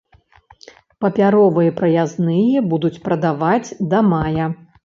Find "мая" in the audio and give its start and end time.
4.13-4.53